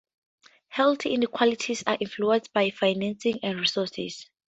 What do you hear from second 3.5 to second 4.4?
resources.